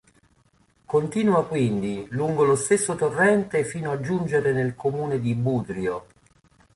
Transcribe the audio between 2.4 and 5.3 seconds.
lo stesso torrente fino a giungere nel comune